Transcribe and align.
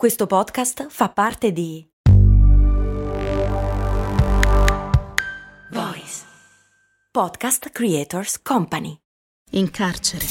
Questo 0.00 0.26
podcast 0.26 0.86
fa 0.88 1.10
parte 1.10 1.52
di 1.52 1.86
Voice 5.72 6.22
Podcast 7.12 7.68
Creators 7.68 8.40
Company. 8.40 8.96
In 9.50 9.70
carcere 9.70 10.24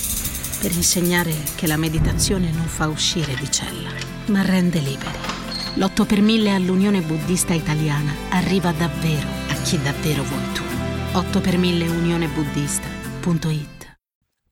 per 0.59 0.71
insegnare 0.71 1.35
che 1.55 1.67
la 1.67 1.77
meditazione 1.77 2.49
non 2.49 2.65
fa 2.65 2.87
uscire 2.87 3.35
di 3.35 3.51
cella, 3.51 3.91
ma 4.29 4.41
rende 4.41 4.79
liberi. 4.79 5.19
L'8 5.75 6.07
per 6.07 6.21
1000 6.21 6.51
all'Unione 6.51 7.01
Buddista 7.01 7.53
Italiana 7.53 8.11
arriva 8.31 8.71
davvero 8.71 9.27
a 9.49 9.53
chi 9.61 9.79
davvero 9.83 10.23
vuoi 10.23 10.51
tu. 10.51 10.63
8 11.15 11.41
per 11.41 11.59
1000 11.59 11.87
unionebuddista.it 11.89 13.97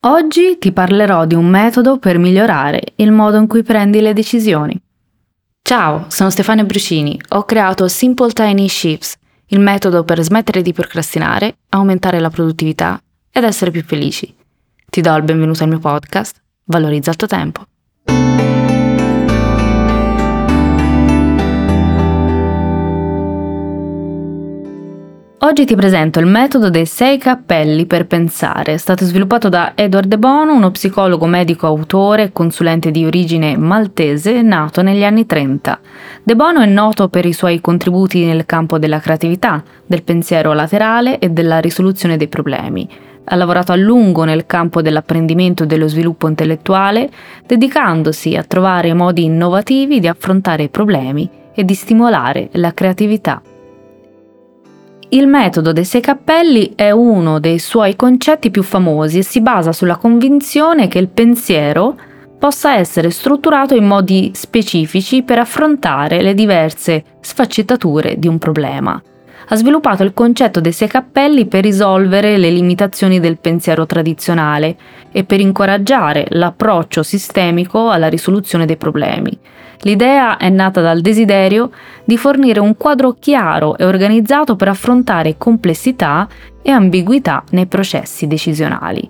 Oggi 0.02 0.60
ti 0.60 0.72
parlerò 0.72 1.26
di 1.26 1.34
un 1.34 1.48
metodo 1.48 1.98
per 1.98 2.20
migliorare 2.20 2.94
il 2.98 3.12
modo 3.12 3.38
in 3.38 3.48
cui 3.48 3.64
prendi 3.64 4.00
le 4.00 4.14
decisioni. 4.14 4.80
Ciao, 5.68 6.06
sono 6.08 6.30
Stefania 6.30 6.64
Brucini. 6.64 7.20
Ho 7.32 7.44
creato 7.44 7.90
Simple 7.90 8.32
Tiny 8.32 8.70
Shifts, 8.70 9.18
il 9.48 9.60
metodo 9.60 10.06
per 10.06 10.24
smettere 10.24 10.62
di 10.62 10.72
procrastinare, 10.72 11.58
aumentare 11.72 12.22
la 12.22 12.30
produttività 12.30 12.98
ed 13.30 13.44
essere 13.44 13.70
più 13.70 13.84
felici. 13.84 14.34
Ti 14.90 15.02
do 15.02 15.14
il 15.18 15.24
benvenuto 15.24 15.64
al 15.64 15.70
mio 15.70 15.80
podcast, 15.80 16.42
Valorizza 16.64 17.10
il 17.10 17.18
tuo 17.18 17.28
tempo. 17.28 17.66
Oggi 25.48 25.64
ti 25.64 25.76
presento 25.76 26.20
il 26.20 26.26
metodo 26.26 26.70
dei 26.70 26.86
sei 26.86 27.18
cappelli 27.18 27.86
per 27.86 28.06
pensare. 28.06 28.78
Stato 28.78 29.06
sviluppato 29.06 29.48
da 29.48 29.72
Edward 29.76 30.10
De 30.10 30.18
Bono, 30.18 30.54
uno 30.54 30.72
psicologo 30.72 31.26
medico 31.26 31.66
autore 31.66 32.24
e 32.24 32.32
consulente 32.34 32.92
di 32.92 33.06
origine 33.06 33.56
maltese 33.56 34.42
nato 34.42 34.82
negli 34.82 35.06
anni 35.06 35.26
30. 35.26 35.80
De 36.22 36.36
Bono 36.36 36.60
è 36.60 36.66
noto 36.66 37.08
per 37.08 37.26
i 37.26 37.32
suoi 37.32 37.62
contributi 37.62 38.26
nel 38.26 38.46
campo 38.46 38.78
della 38.78 39.00
creatività, 39.00 39.64
del 39.86 40.04
pensiero 40.04 40.52
laterale 40.52 41.18
e 41.18 41.30
della 41.30 41.60
risoluzione 41.60 42.18
dei 42.18 42.28
problemi. 42.28 42.86
Ha 43.24 43.36
lavorato 43.38 43.72
a 43.72 43.78
lungo 43.78 44.26
nel 44.26 44.46
campo 44.46 44.82
dell'apprendimento 44.82 45.64
e 45.64 45.68
dello 45.68 45.88
sviluppo 45.88 46.28
intellettuale, 46.28 47.10
dedicandosi 47.46 48.36
a 48.36 48.44
trovare 48.44 48.94
modi 48.94 49.24
innovativi 49.24 50.02
di 50.02 50.10
affrontare 50.10 50.64
i 50.64 50.70
problemi 50.70 51.30
e 51.56 51.64
di 51.64 51.74
stimolare 51.74 52.50
la 52.54 52.74
creatività. 52.74 53.42
Il 55.10 55.26
metodo 55.26 55.72
dei 55.72 55.86
sei 55.86 56.02
cappelli 56.02 56.74
è 56.76 56.92
uno 56.92 57.40
dei 57.40 57.60
suoi 57.60 57.96
concetti 57.96 58.52
più 58.52 58.62
famosi 58.62 59.20
e 59.20 59.24
si 59.24 59.40
basa 59.40 59.72
sulla 59.72 59.96
convinzione 59.96 60.90
che 60.90 61.00
il 61.00 61.08
pensiero 61.08 61.96
possa 62.38 62.76
essere 62.76 63.10
strutturato 63.10 63.74
in 63.74 63.86
modi 63.86 64.32
specifici 64.34 65.24
per 65.24 65.40
affrontare 65.40 66.22
le 66.22 66.34
diverse 66.34 67.04
sfaccettature 67.22 68.20
di 68.20 68.28
un 68.28 68.38
problema. 68.38 69.02
Ha 69.50 69.56
sviluppato 69.56 70.04
il 70.04 70.14
concetto 70.14 70.60
dei 70.60 70.74
sei 70.74 70.90
cappelli 70.90 71.46
per 71.46 71.64
risolvere 71.64 72.38
le 72.38 72.50
limitazioni 72.50 73.22
del 73.22 73.38
pensiero 73.38 73.86
tradizionale 73.86 74.76
e 75.10 75.24
per 75.24 75.40
incoraggiare 75.40 76.26
l'approccio 76.32 77.02
sistemico 77.02 77.90
alla 77.90 78.10
risoluzione 78.10 78.66
dei 78.66 78.76
problemi. 78.76 79.38
L'idea 79.82 80.36
è 80.36 80.50
nata 80.50 80.82
dal 80.82 81.00
desiderio 81.00 81.72
di 82.04 82.18
fornire 82.18 82.60
un 82.60 82.76
quadro 82.76 83.16
chiaro 83.18 83.78
e 83.78 83.86
organizzato 83.86 84.58
per 84.58 84.68
affrontare 84.68 85.38
complessità 85.38 86.28
e 86.62 86.72
ambiguità 86.72 87.44
nei 87.52 87.68
processi 87.68 88.28
decisionali. 88.28 89.10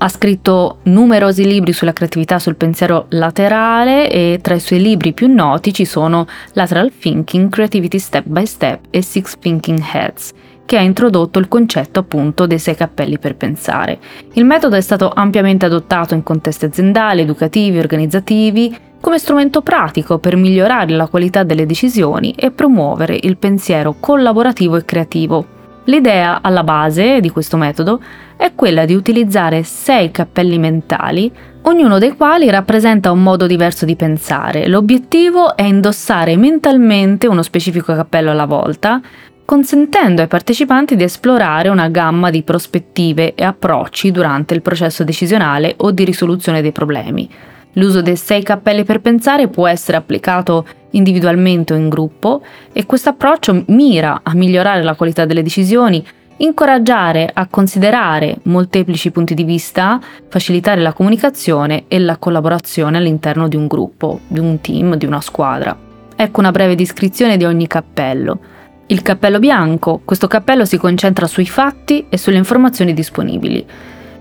Ha 0.00 0.08
scritto 0.08 0.78
numerosi 0.84 1.44
libri 1.44 1.72
sulla 1.72 1.92
creatività 1.92 2.38
sul 2.38 2.54
pensiero 2.54 3.06
laterale 3.10 4.08
e 4.08 4.38
tra 4.40 4.54
i 4.54 4.60
suoi 4.60 4.80
libri 4.80 5.12
più 5.12 5.26
noti 5.26 5.72
ci 5.72 5.84
sono 5.84 6.24
Lateral 6.52 6.92
Thinking, 6.96 7.50
Creativity 7.50 7.98
Step 7.98 8.24
by 8.26 8.46
Step 8.46 8.84
e 8.90 9.02
Six 9.02 9.38
Thinking 9.40 9.82
Heads, 9.92 10.32
che 10.64 10.78
ha 10.78 10.82
introdotto 10.82 11.40
il 11.40 11.48
concetto 11.48 11.98
appunto 11.98 12.46
dei 12.46 12.60
sei 12.60 12.76
cappelli 12.76 13.18
per 13.18 13.34
pensare. 13.34 13.98
Il 14.34 14.44
metodo 14.44 14.76
è 14.76 14.80
stato 14.80 15.10
ampiamente 15.12 15.66
adottato 15.66 16.14
in 16.14 16.22
contesti 16.22 16.66
aziendali, 16.66 17.22
educativi, 17.22 17.80
organizzativi 17.80 18.76
come 19.00 19.18
strumento 19.18 19.62
pratico 19.62 20.18
per 20.18 20.36
migliorare 20.36 20.94
la 20.94 21.08
qualità 21.08 21.42
delle 21.42 21.66
decisioni 21.66 22.32
e 22.36 22.52
promuovere 22.52 23.18
il 23.20 23.36
pensiero 23.36 23.96
collaborativo 23.98 24.76
e 24.76 24.84
creativo. 24.84 25.57
L'idea 25.88 26.40
alla 26.42 26.64
base 26.64 27.18
di 27.20 27.30
questo 27.30 27.56
metodo 27.56 28.00
è 28.36 28.52
quella 28.54 28.84
di 28.84 28.94
utilizzare 28.94 29.62
sei 29.62 30.10
cappelli 30.10 30.58
mentali, 30.58 31.32
ognuno 31.62 31.98
dei 31.98 32.14
quali 32.14 32.50
rappresenta 32.50 33.10
un 33.10 33.22
modo 33.22 33.46
diverso 33.46 33.86
di 33.86 33.96
pensare. 33.96 34.68
L'obiettivo 34.68 35.56
è 35.56 35.62
indossare 35.62 36.36
mentalmente 36.36 37.26
uno 37.26 37.42
specifico 37.42 37.94
cappello 37.94 38.30
alla 38.30 38.44
volta, 38.44 39.00
consentendo 39.46 40.20
ai 40.20 40.28
partecipanti 40.28 40.94
di 40.94 41.04
esplorare 41.04 41.70
una 41.70 41.88
gamma 41.88 42.28
di 42.28 42.42
prospettive 42.42 43.34
e 43.34 43.42
approcci 43.42 44.10
durante 44.10 44.52
il 44.52 44.60
processo 44.60 45.04
decisionale 45.04 45.74
o 45.78 45.90
di 45.90 46.04
risoluzione 46.04 46.60
dei 46.60 46.72
problemi. 46.72 47.30
L'uso 47.72 48.02
dei 48.02 48.16
sei 48.16 48.42
cappelli 48.42 48.84
per 48.84 49.00
pensare 49.00 49.48
può 49.48 49.66
essere 49.66 49.96
applicato 49.96 50.66
individualmente 50.90 51.72
o 51.72 51.76
in 51.76 51.88
gruppo 51.88 52.42
e 52.72 52.86
questo 52.86 53.10
approccio 53.10 53.64
mira 53.68 54.20
a 54.22 54.34
migliorare 54.34 54.82
la 54.82 54.94
qualità 54.94 55.24
delle 55.24 55.42
decisioni, 55.42 56.04
incoraggiare 56.38 57.28
a 57.32 57.46
considerare 57.48 58.38
molteplici 58.44 59.10
punti 59.10 59.34
di 59.34 59.44
vista, 59.44 60.00
facilitare 60.28 60.80
la 60.80 60.92
comunicazione 60.92 61.84
e 61.88 61.98
la 61.98 62.16
collaborazione 62.16 62.98
all'interno 62.98 63.48
di 63.48 63.56
un 63.56 63.66
gruppo, 63.66 64.20
di 64.26 64.38
un 64.38 64.60
team, 64.60 64.94
di 64.96 65.06
una 65.06 65.20
squadra. 65.20 65.76
Ecco 66.14 66.40
una 66.40 66.50
breve 66.50 66.74
descrizione 66.74 67.36
di 67.36 67.44
ogni 67.44 67.66
cappello. 67.66 68.38
Il 68.86 69.02
cappello 69.02 69.38
bianco, 69.38 70.00
questo 70.04 70.26
cappello 70.26 70.64
si 70.64 70.78
concentra 70.78 71.26
sui 71.26 71.46
fatti 71.46 72.06
e 72.08 72.16
sulle 72.16 72.38
informazioni 72.38 72.94
disponibili. 72.94 73.64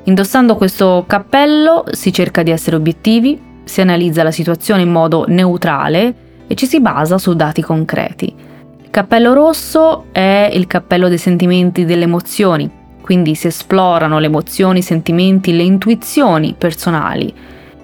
Indossando 0.03 0.55
questo 0.55 1.05
cappello 1.07 1.85
si 1.91 2.11
cerca 2.11 2.43
di 2.43 2.51
essere 2.51 2.75
obiettivi, 2.75 3.39
si 3.63 3.81
analizza 3.81 4.23
la 4.23 4.31
situazione 4.31 4.81
in 4.81 4.91
modo 4.91 5.25
neutrale 5.27 6.15
e 6.47 6.55
ci 6.55 6.65
si 6.65 6.79
basa 6.79 7.17
su 7.17 7.33
dati 7.33 7.61
concreti. 7.61 8.33
Il 8.81 8.89
cappello 8.89 9.33
rosso 9.33 10.05
è 10.11 10.49
il 10.51 10.65
cappello 10.65 11.09
dei 11.09 11.17
sentimenti 11.17 11.81
e 11.81 11.85
delle 11.85 12.05
emozioni, 12.05 12.69
quindi 13.01 13.35
si 13.35 13.47
esplorano 13.47 14.19
le 14.19 14.25
emozioni, 14.25 14.79
i 14.79 14.83
sentimenti, 14.83 15.55
le 15.55 15.63
intuizioni 15.63 16.55
personali 16.57 17.33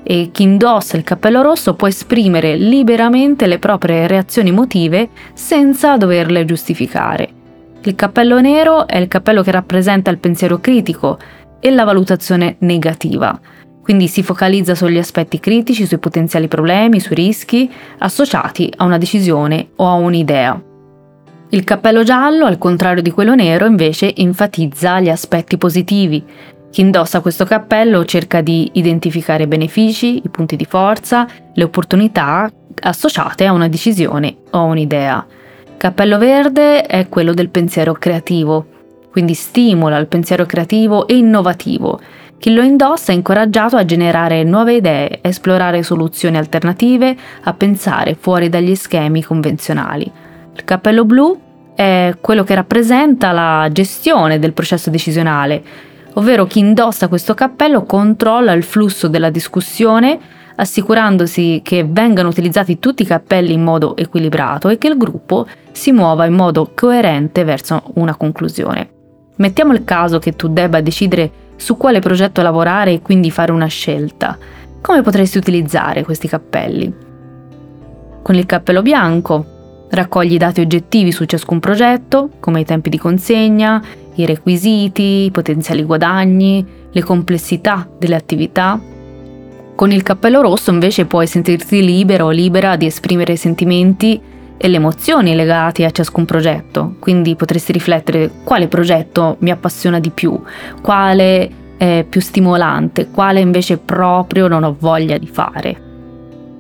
e 0.04 0.30
chi 0.32 0.44
indossa 0.44 0.98
il 0.98 1.04
cappello 1.04 1.42
rosso 1.42 1.76
può 1.76 1.88
esprimere 1.88 2.58
liberamente 2.58 3.48
le 3.48 3.58
proprie 3.58 4.06
reazioni 4.06 4.50
emotive 4.50 5.10
senza 5.34 5.96
doverle 5.98 6.44
giustificare. 6.46 7.30
Il 7.84 7.96
cappello 7.96 8.40
nero 8.42 8.86
è 8.86 8.98
il 8.98 9.08
cappello 9.08 9.42
che 9.42 9.52
rappresenta 9.52 10.12
il 10.12 10.18
pensiero 10.18 10.60
critico 10.60 11.18
e 11.60 11.72
la 11.72 11.86
valutazione 11.86 12.58
negativa, 12.60 13.40
quindi 13.84 14.08
si 14.08 14.24
focalizza 14.24 14.76
sugli 14.76 14.98
aspetti 14.98 15.42
critici, 15.42 15.86
sui 15.86 15.98
potenziali 15.98 16.48
problemi, 16.48 17.02
sui 17.02 17.16
rischi 17.16 17.70
associati 18.00 18.72
a 18.78 18.86
una 18.86 18.98
decisione 18.98 19.68
o 19.76 19.88
a 19.88 19.94
un'idea. 19.94 20.60
Il 21.50 21.66
cappello 21.66 22.04
giallo, 22.04 22.46
al 22.46 22.58
contrario 22.58 23.04
di 23.04 23.12
quello 23.12 23.36
nero, 23.36 23.66
invece 23.66 24.16
enfatizza 24.16 25.02
gli 25.02 25.10
aspetti 25.10 25.58
positivi. 25.58 26.24
Chi 26.72 26.82
indossa 26.82 27.20
questo 27.20 27.46
cappello 27.46 28.06
cerca 28.06 28.42
di 28.42 28.72
identificare 28.74 29.44
i 29.44 29.48
benefici, 29.48 30.22
i 30.24 30.30
punti 30.30 30.56
di 30.56 30.66
forza, 30.66 31.28
le 31.54 31.64
opportunità 31.64 32.50
associate 32.82 33.46
a 33.46 33.52
una 33.52 33.68
decisione 33.68 34.38
o 34.52 34.60
a 34.60 34.62
un'idea. 34.62 35.28
Cappello 35.78 36.18
verde 36.18 36.84
è 36.84 37.10
quello 37.10 37.34
del 37.34 37.50
pensiero 37.50 37.94
creativo, 37.94 38.66
quindi 39.12 39.34
stimola 39.34 39.98
il 39.98 40.08
pensiero 40.08 40.46
creativo 40.46 41.06
e 41.06 41.18
innovativo 41.18 42.00
chi 42.44 42.54
lo 42.54 42.62
indossa 42.62 43.14
è 43.14 43.16
incoraggiato 43.16 43.78
a 43.78 43.86
generare 43.86 44.44
nuove 44.44 44.74
idee, 44.74 45.20
a 45.22 45.30
esplorare 45.30 45.82
soluzioni 45.82 46.36
alternative, 46.36 47.16
a 47.42 47.54
pensare 47.54 48.18
fuori 48.20 48.50
dagli 48.50 48.76
schemi 48.76 49.24
convenzionali. 49.24 50.12
Il 50.54 50.66
cappello 50.66 51.06
blu 51.06 51.40
è 51.74 52.14
quello 52.20 52.44
che 52.44 52.54
rappresenta 52.54 53.32
la 53.32 53.70
gestione 53.72 54.40
del 54.40 54.52
processo 54.52 54.90
decisionale, 54.90 55.64
ovvero 56.16 56.46
chi 56.46 56.60
indossa 56.60 57.08
questo 57.08 57.34
cappello 57.34 57.86
controlla 57.86 58.52
il 58.52 58.64
flusso 58.64 59.08
della 59.08 59.30
discussione, 59.30 60.20
assicurandosi 60.56 61.62
che 61.64 61.86
vengano 61.88 62.28
utilizzati 62.28 62.78
tutti 62.78 63.04
i 63.04 63.06
cappelli 63.06 63.54
in 63.54 63.64
modo 63.64 63.96
equilibrato 63.96 64.68
e 64.68 64.78
che 64.78 64.90
il 64.90 64.98
gruppo 64.98 65.48
si 65.72 65.94
muova 65.94 66.26
in 66.26 66.34
modo 66.34 66.72
coerente 66.76 67.46
verso 67.46 67.82
una 67.94 68.18
conclusione. 68.18 68.93
Mettiamo 69.36 69.74
il 69.74 69.84
caso 69.84 70.20
che 70.20 70.36
tu 70.36 70.48
debba 70.48 70.82
decidere 70.82 71.32
su 71.56 71.76
quale 71.78 72.00
progetto 72.00 72.42
lavorare 72.42 72.94
e 72.94 73.02
quindi 73.02 73.32
fare 73.32 73.52
una 73.52 73.68
scelta. 73.68 74.38
Come 74.82 75.02
potresti 75.02 75.38
utilizzare 75.38 76.04
questi 76.04 76.28
cappelli? 76.28 76.94
Con 78.22 78.36
il 78.36 78.46
cappello 78.46 78.82
bianco 78.82 79.46
raccogli 79.90 80.38
dati 80.38 80.62
oggettivi 80.62 81.12
su 81.12 81.26
ciascun 81.26 81.60
progetto, 81.60 82.30
come 82.40 82.62
i 82.62 82.66
tempi 82.66 82.90
di 82.90 82.98
consegna, 82.98 83.82
i 84.16 84.26
requisiti, 84.26 85.26
i 85.26 85.32
potenziali 85.32 85.84
guadagni, 85.84 86.66
le 86.92 87.04
complessità 87.04 87.88
delle 87.98 88.16
attività. 88.16 88.80
Con 89.76 89.92
il 89.92 90.04
cappello 90.04 90.42
rosso 90.42 90.72
invece 90.72 91.06
puoi 91.06 91.28
sentirti 91.28 91.84
libero 91.84 92.26
o 92.26 92.30
libera 92.30 92.76
di 92.76 92.86
esprimere 92.86 93.36
sentimenti 93.36 94.22
e 94.58 94.68
le 94.68 94.78
emozioni 94.78 95.36
legate 95.36 95.86
a 95.86 95.92
ciascun 95.92 96.26
progetto, 96.26 96.96
quindi 97.00 97.36
potresti 97.36 97.72
riflettere 97.72 98.30
quale 98.44 98.68
progetto 98.68 99.36
mi 99.40 99.52
appassiona 99.52 100.00
di 100.00 100.10
più, 100.10 100.40
quale 100.82 101.50
è 101.78 102.06
più 102.08 102.22
stimolante, 102.22 103.10
quale 103.10 103.40
invece 103.42 103.78
proprio 103.78 104.48
non 104.48 104.64
ho 104.64 104.76
voglia 104.80 105.18
di 105.18 105.28
fare. 105.28 105.92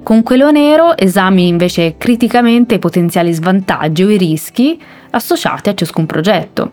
Con 0.03 0.21
quello 0.21 0.51
nero 0.51 0.97
esamini 0.97 1.47
invece 1.47 1.95
criticamente 1.97 2.75
i 2.75 2.79
potenziali 2.79 3.31
svantaggi 3.31 4.03
o 4.03 4.09
i 4.09 4.17
rischi 4.17 4.77
associati 5.11 5.69
a 5.69 5.73
ciascun 5.73 6.05
progetto. 6.05 6.71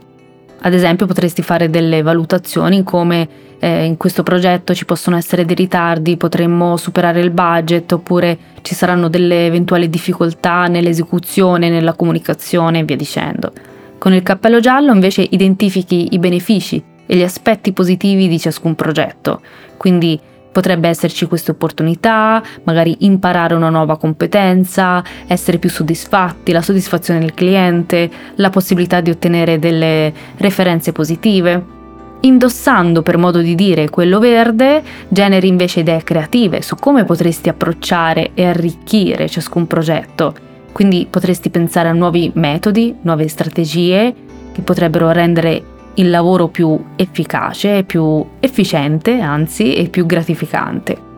Ad 0.62 0.74
esempio 0.74 1.06
potresti 1.06 1.42
fare 1.42 1.70
delle 1.70 2.02
valutazioni 2.02 2.82
come 2.82 3.28
eh, 3.58 3.84
in 3.84 3.96
questo 3.96 4.22
progetto 4.22 4.74
ci 4.74 4.84
possono 4.84 5.16
essere 5.16 5.46
dei 5.46 5.56
ritardi, 5.56 6.16
potremmo 6.16 6.76
superare 6.76 7.20
il 7.20 7.30
budget 7.30 7.90
oppure 7.92 8.38
ci 8.60 8.74
saranno 8.74 9.08
delle 9.08 9.46
eventuali 9.46 9.88
difficoltà 9.88 10.66
nell'esecuzione, 10.66 11.70
nella 11.70 11.94
comunicazione 11.94 12.80
e 12.80 12.84
via 12.84 12.96
dicendo. 12.96 13.52
Con 13.96 14.12
il 14.12 14.22
cappello 14.22 14.60
giallo 14.60 14.92
invece 14.92 15.26
identifichi 15.30 16.08
i 16.12 16.18
benefici 16.18 16.82
e 17.06 17.16
gli 17.16 17.22
aspetti 17.22 17.72
positivi 17.72 18.28
di 18.28 18.38
ciascun 18.38 18.74
progetto, 18.74 19.40
quindi 19.76 20.18
Potrebbe 20.52 20.88
esserci 20.88 21.26
questa 21.26 21.52
opportunità, 21.52 22.42
magari 22.64 22.96
imparare 23.00 23.54
una 23.54 23.68
nuova 23.68 23.96
competenza, 23.96 25.02
essere 25.26 25.58
più 25.58 25.70
soddisfatti, 25.70 26.50
la 26.50 26.62
soddisfazione 26.62 27.20
del 27.20 27.34
cliente, 27.34 28.10
la 28.34 28.50
possibilità 28.50 29.00
di 29.00 29.10
ottenere 29.10 29.60
delle 29.60 30.12
referenze 30.38 30.90
positive. 30.90 31.78
Indossando, 32.22 33.02
per 33.02 33.16
modo 33.16 33.40
di 33.40 33.54
dire, 33.54 33.88
quello 33.88 34.18
verde, 34.18 34.82
generi 35.08 35.48
invece 35.48 35.80
idee 35.80 36.02
creative 36.02 36.60
su 36.62 36.74
come 36.74 37.04
potresti 37.04 37.48
approcciare 37.48 38.32
e 38.34 38.44
arricchire 38.44 39.28
ciascun 39.28 39.66
progetto. 39.66 40.34
Quindi 40.72 41.06
potresti 41.08 41.48
pensare 41.50 41.88
a 41.88 41.92
nuovi 41.92 42.30
metodi, 42.34 42.94
nuove 43.02 43.28
strategie 43.28 44.14
che 44.52 44.62
potrebbero 44.62 45.10
rendere 45.12 45.62
il 46.00 46.10
lavoro 46.10 46.48
più 46.48 46.78
efficace, 46.96 47.84
più 47.84 48.24
efficiente, 48.40 49.20
anzi, 49.20 49.74
e 49.74 49.88
più 49.88 50.06
gratificante. 50.06 51.08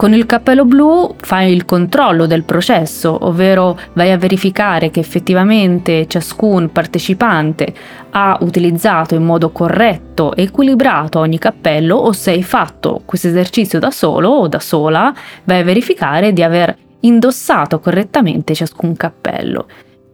Con 0.00 0.14
il 0.14 0.24
cappello 0.24 0.64
blu 0.64 1.14
fai 1.18 1.52
il 1.52 1.66
controllo 1.66 2.24
del 2.24 2.44
processo, 2.44 3.26
ovvero 3.26 3.78
vai 3.92 4.10
a 4.10 4.16
verificare 4.16 4.90
che 4.90 4.98
effettivamente 4.98 6.06
ciascun 6.06 6.72
partecipante 6.72 7.74
ha 8.08 8.38
utilizzato 8.40 9.14
in 9.14 9.24
modo 9.24 9.50
corretto 9.50 10.34
e 10.34 10.44
equilibrato 10.44 11.18
ogni 11.18 11.36
cappello 11.36 11.96
o 11.96 12.12
se 12.12 12.30
hai 12.30 12.42
fatto 12.42 13.02
questo 13.04 13.28
esercizio 13.28 13.78
da 13.78 13.90
solo 13.90 14.30
o 14.30 14.48
da 14.48 14.58
sola, 14.58 15.12
vai 15.44 15.60
a 15.60 15.64
verificare 15.64 16.32
di 16.32 16.42
aver 16.42 16.74
indossato 17.00 17.78
correttamente 17.78 18.54
ciascun 18.54 18.96
cappello. 18.96 19.66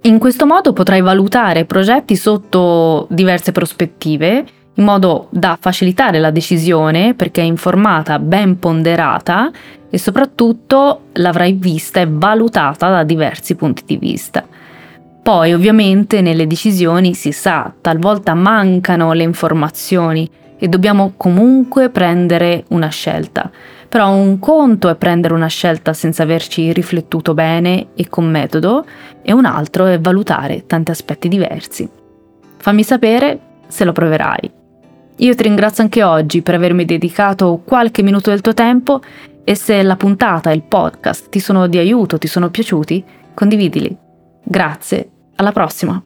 In 0.07 0.21
questo 0.21 0.47
modo 0.47 0.73
potrai 0.73 1.01
valutare 1.01 1.65
progetti 1.65 2.15
sotto 2.15 3.09
diverse 3.11 3.51
prospettive, 3.51 4.45
in 4.75 4.85
modo 4.85 5.27
da 5.31 5.59
facilitare 5.61 6.21
la 6.21 6.31
decisione 6.31 7.15
perché 7.15 7.41
è 7.41 7.45
informata, 7.45 8.21
ben 8.21 8.61
ponderata 8.61 9.51
e 9.91 9.99
soprattutto 9.99 11.07
l'avrai 11.15 11.55
vista 11.55 11.99
e 11.99 12.07
valutata 12.09 12.89
da 12.89 13.03
diversi 13.03 13.57
punti 13.57 13.83
di 13.85 13.97
vista. 13.97 14.47
Poi 15.25 15.53
ovviamente 15.53 16.21
nelle 16.21 16.47
decisioni 16.47 17.13
si 17.15 17.33
sa, 17.33 17.75
talvolta 17.81 18.33
mancano 18.35 19.13
le 19.13 19.25
informazioni 19.25 20.31
e 20.57 20.69
dobbiamo 20.69 21.15
comunque 21.17 21.91
prendere 21.91 22.63
una 22.69 22.89
scelta. 22.91 23.51
Però 23.89 24.13
un 24.13 24.39
conto 24.39 24.89
è 24.89 24.97
prendere 24.97 25.35
una 25.35 25.47
scelta 25.47 25.93
senza 25.93 26.23
averci 26.23 26.73
riflettuto 26.73 27.35
bene 27.35 27.89
e 27.95 28.09
con 28.09 28.29
metodo 28.29 28.85
e 29.23 29.33
un 29.33 29.45
altro 29.45 29.87
è 29.87 30.01
valutare 30.01 30.67
tanti 30.67 30.91
aspetti 30.91 31.29
diversi. 31.29 31.89
Fammi 32.59 32.83
sapere 32.83 33.41
se 33.69 33.85
lo 33.85 33.93
proverai. 33.93 34.53
Io 35.19 35.35
ti 35.35 35.43
ringrazio 35.43 35.83
anche 35.83 36.03
oggi 36.03 36.43
per 36.43 36.55
avermi 36.55 36.85
dedicato 36.85 37.63
qualche 37.65 38.03
minuto 38.03 38.31
del 38.31 38.43
tuo 38.43 38.55
tempo 38.55 39.01
e 39.45 39.55
se 39.55 39.83
la 39.83 39.97
puntata 39.97 40.51
e 40.51 40.55
il 40.55 40.63
podcast 40.63 41.29
ti 41.29 41.39
sono 41.39 41.69
di 41.69 41.79
aiuto, 41.79 42.19
ti 42.19 42.27
sono 42.27 42.51
piaciuti, 42.51 43.05
condividili. 43.33 43.97
Grazie, 44.43 45.11
alla 45.37 45.53
prossima! 45.53 46.06